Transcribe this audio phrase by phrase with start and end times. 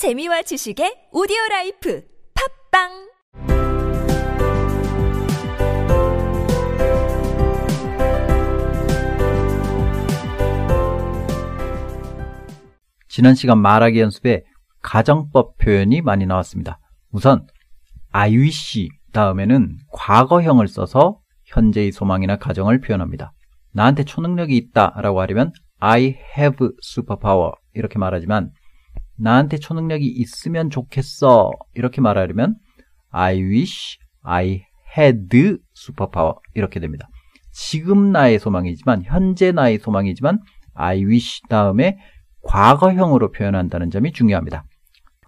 [0.00, 2.02] 재미와 지식의 오디오 라이프
[2.72, 2.88] 팟빵
[13.08, 14.44] 지난 시간 말하기 연습에
[14.80, 16.78] 가정법 표현이 많이 나왔습니다.
[17.10, 17.46] 우선
[18.10, 23.34] I wish 다음에는 과거형을 써서 현재의 소망이나 가정을 표현합니다.
[23.74, 28.50] 나한테 초능력이 있다 라고 하려면 I have superpower 이렇게 말하지만
[29.20, 32.56] 나한테 초능력이 있으면 좋겠어 이렇게 말하려면
[33.10, 34.64] I wish I
[34.96, 37.08] had superpower 이렇게 됩니다.
[37.52, 40.40] 지금 나의 소망이지만 현재 나의 소망이지만
[40.74, 41.98] I wish 다음에
[42.42, 44.64] 과거형으로 표현한다는 점이 중요합니다.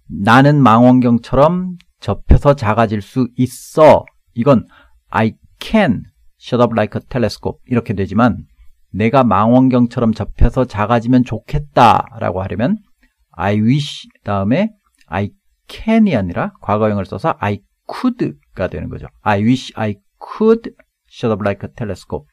[0.07, 4.05] 나는 망원경처럼 접혀서 작아질 수 있어.
[4.33, 4.65] 이건
[5.09, 6.03] I can
[6.41, 8.45] shut up like a telescope 이렇게 되지만
[8.91, 12.77] 내가 망원경처럼 접혀서 작아지면 좋겠다 라고 하려면
[13.35, 14.71] I wish 다음에
[15.07, 15.31] I
[15.67, 17.59] can이 아니라 과거형을 써서 I
[17.91, 19.07] could가 되는 거죠.
[19.21, 19.95] I wish I
[20.37, 20.71] could
[21.09, 22.27] shut up like a telescope.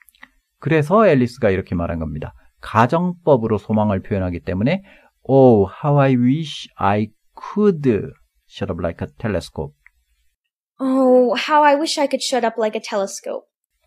[0.58, 2.34] 그래서 앨리스가 이렇게 말한 겁니다.
[2.60, 4.82] 가정법으로 소망을 표현하기 때문에
[5.22, 7.08] Oh, how I wish I
[7.54, 8.12] could
[8.48, 9.74] shut up like a telescope.
[10.80, 13.46] Oh, how I wish I could shut up like a telescope.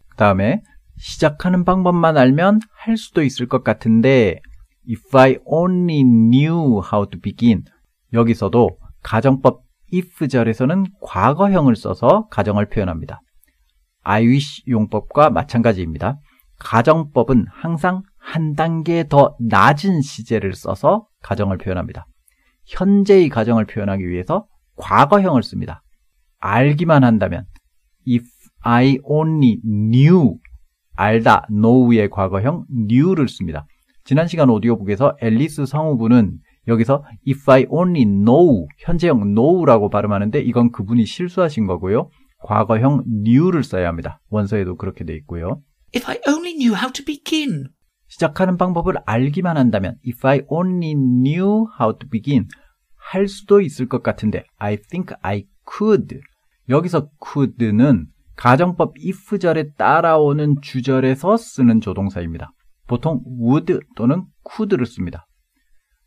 [0.10, 0.62] 그 다음에
[0.98, 4.40] 시작하는 방법만 알면 할 수도 있을 것 같은데
[4.88, 7.64] If I only knew how to begin
[8.12, 13.22] 여기서도 가정법 if 절에서는 과거형을 써서 가정을 표현합니다.
[14.04, 16.20] I wish 용법과 마찬가지입니다.
[16.60, 22.06] 가정법은 항상 한 단계 더 낮은 시제를 써서 가정을 표현합니다.
[22.66, 25.84] 현재의 가정을 표현하기 위해서 과거형을 씁니다.
[26.40, 27.46] 알기만 한다면
[28.08, 28.26] if
[28.62, 30.38] I only knew
[30.96, 33.66] 알다 know의 과거형 knew를 씁니다.
[34.06, 41.06] 지난 시간 오디오북에서 앨리스 성우분은 여기서 if I only know 현재형 know라고 발음하는데 이건 그분이
[41.06, 42.10] 실수하신 거고요.
[42.40, 44.20] 과거형 knew를 써야 합니다.
[44.30, 45.62] 원서에도 그렇게 돼 있고요.
[45.96, 47.70] If I only knew how to begin.
[48.08, 52.50] 시작하는 방법을 알기만 한다면 if I only knew how to begin
[52.98, 55.46] 할 수도 있을 것 같은데 I think I
[55.78, 56.20] could
[56.68, 62.52] 여기서 could는 가정법 if절에 따라오는 주절에서 쓰는 조동사입니다.
[62.88, 65.26] 보통 would 또는 could를 씁니다.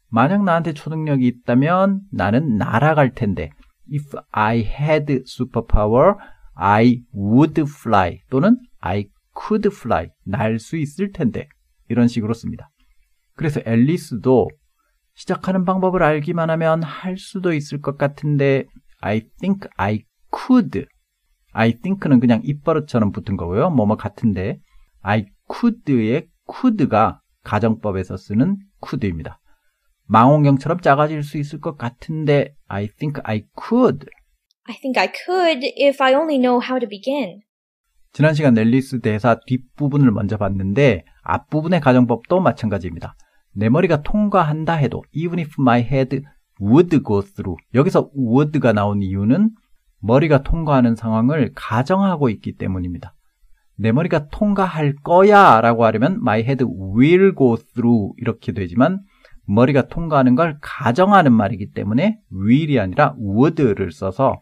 [0.08, 3.50] 만약 나한테 초능력이 있다면 나는 날아갈 텐데
[3.92, 6.14] if I had superpower
[6.54, 11.48] I would fly 또는 I could fly 날 수 있을 텐데
[11.88, 12.70] 이런 식으로 씁니다.
[13.34, 14.48] 그래서 앨리스도
[15.14, 18.64] 시작하는 방법을 알기만 하면 할 수도 있을 것 같은데
[19.00, 20.04] I think I
[20.34, 20.86] could
[21.52, 23.70] I think는 그냥 입버릇처럼 붙은 거고요.
[23.70, 24.58] 뭐뭐 같은데
[25.00, 29.40] I could의 could가 가정법에서 쓰는 could입니다.
[30.06, 34.06] 망원경처럼 작아질 수 있을 것 같은데 I think I could
[34.68, 37.40] I think I could if I only know how to begin.
[38.12, 43.16] 지난 시간 넬리스 대사 뒷부분을 먼저 봤는데 앞부분의 가정법도 마찬가지입니다.
[43.52, 46.22] 내 머리가 통과한다 해도 even if my head
[46.60, 49.50] would go through 여기서 would가 나온 이유는
[50.00, 53.15] 머리가 통과하는 상황을 가정하고 있기 때문입니다.
[53.78, 59.00] 내 머리가 통과할 거야 라고 하려면 my head will go through 이렇게 되지만
[59.46, 64.40] 머리가 통과하는 걸 가정하는 말이기 때문에 will이 아니라 would를 써서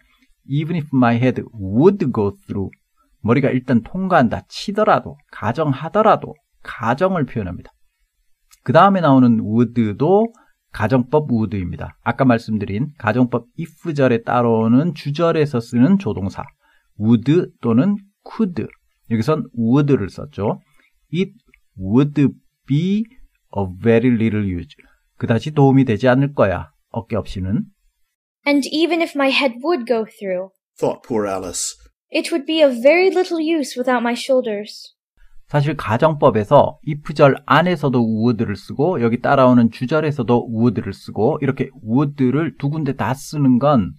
[0.48, 2.70] even if my head would go through
[3.20, 7.72] 머리가 일단 통과한다 치더라도 가정하더라도 가정을 표현합니다.
[8.62, 10.32] 그 다음에 나오는 would도
[10.72, 11.96] 가정법 would입니다.
[12.02, 16.44] 아까 말씀드린 가정법 if절에 따라오는 주절에서 쓰는 조동사
[16.98, 17.96] would 또는
[18.28, 18.66] could
[19.10, 20.60] 여기선 would를 썼죠.
[21.12, 21.32] It
[21.78, 22.14] would
[22.66, 23.04] be
[23.56, 24.68] a very little use.
[25.16, 26.70] 그다지 도움이 되지 않을 거야.
[26.90, 27.64] 어깨 없이는.
[28.46, 31.74] And even if my head would go through, Thought poor Alice.
[32.12, 34.94] it would be of very little use without my shoulders.
[35.48, 42.94] 사실 가정법에서 if절 안에서도 would를 쓰고 여기 따라오는 주절에서도 would를 쓰고 이렇게 would를 두 군데
[42.96, 43.92] 다 쓰는 건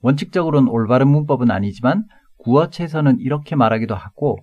[0.00, 2.04] 원칙적으로는 올바른 문법은 아니지만
[2.38, 4.38] 구어체에서는 이렇게 말하기도 하고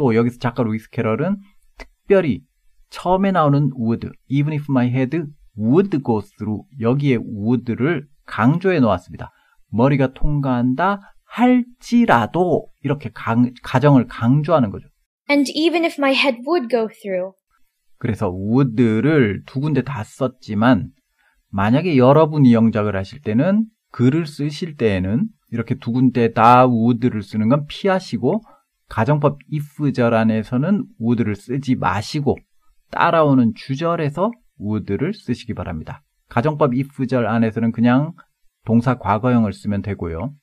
[0.00, 1.36] 또 여기서 작가 루이스 캐럴은
[1.76, 2.40] 특별히
[2.88, 5.24] 처음에 나오는 would, even if my head
[5.58, 9.30] would go through 여기에 would를 강조해 놓았습니다.
[9.70, 14.88] 머리가 통과한다 할지라도 이렇게 강- 가정을 강조하는 거죠.
[15.28, 17.32] And even if my head would go through,
[17.98, 20.88] 그래서 would를 두 군데 다 썼지만
[21.50, 27.66] 만약에 여러분이 영작을 하실 때는 글을 쓰실 때에는 이렇게 두 군데 다 would를 쓰는 건
[27.66, 28.40] 피하시고
[28.90, 32.36] 가정법 if절 안에서는 would를 쓰지 마시고
[32.90, 36.02] 따라오는 주절에서 would를 쓰시기 바랍니다.
[36.28, 38.12] 가정법 if절 안에서는 그냥
[38.66, 40.34] 동사 과거형을 쓰면 되고요.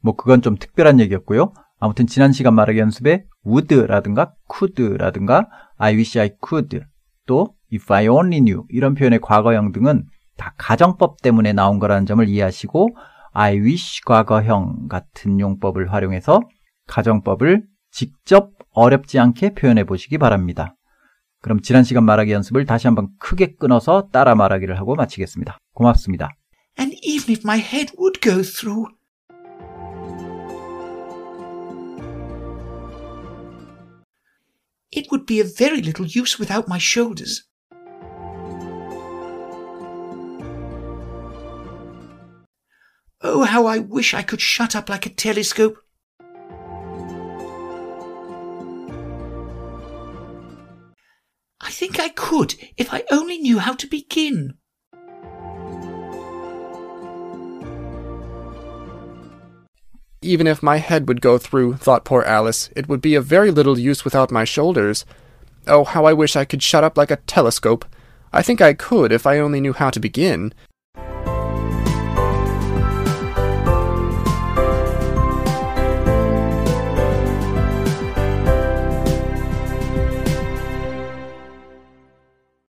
[0.00, 1.52] 뭐 그건 좀 특별한 얘기였고요.
[1.80, 6.80] 아무튼 지난 시간 말하기 연습에 would라든가 could라든가 I wish I could
[7.26, 10.04] 또 if I only knew 이런 표현의 과거형 등은
[10.36, 12.90] 다 가정법 때문에 나온 거라는 점을 이해하시고
[13.32, 16.40] I wish 과거형 같은 용법을 활용해서
[16.86, 20.74] 가정법을 직접 어렵지 않게 표현해 보시기 바랍니다.
[21.40, 25.58] 그럼 지난 시간 말하기 연습을 다시 한번 크게 끊어서 따라 말하기를 하고 마치겠습니다.
[25.74, 26.30] 고맙습니다.
[26.78, 28.86] And even if my head would go through.
[34.90, 37.44] It would be of very little use without my shoulders.
[43.20, 45.76] Oh, how I wish I could shut up like a telescope.
[51.68, 54.54] I think I could if I only knew how to begin.
[60.22, 63.50] Even if my head would go through, thought poor Alice, it would be of very
[63.50, 65.04] little use without my shoulders.
[65.66, 67.84] Oh, how I wish I could shut up like a telescope.
[68.32, 70.54] I think I could if I only knew how to begin.